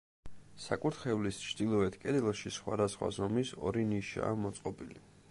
საკურთხეველის 0.61 1.41
ჩრდილოეთ 1.49 1.97
კედელში 2.05 2.51
სხვადასხვა 2.55 3.09
ზომის 3.17 3.51
ორი 3.73 3.85
ნიშაა 3.91 4.33
მოწყობილი. 4.47 4.99